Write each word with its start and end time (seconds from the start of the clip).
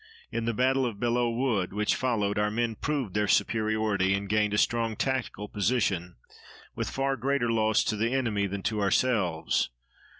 In 0.31 0.45
the 0.45 0.53
battle 0.55 0.83
of 0.83 0.99
Belleau 0.99 1.29
Wood, 1.29 1.73
which 1.73 1.93
followed, 1.93 2.39
our 2.39 2.49
men 2.49 2.73
proved 2.75 3.13
their 3.13 3.27
superiority 3.27 4.15
and 4.15 4.27
gained 4.27 4.51
a 4.51 4.57
strong 4.57 4.95
tactical 4.95 5.47
position, 5.47 6.15
with 6.73 6.89
far 6.89 7.15
greater 7.15 7.51
loss 7.51 7.83
to 7.83 7.95
the 7.95 8.11
enemy 8.11 8.47
than 8.47 8.63
to 8.63 8.81
ourselves. 8.81 9.69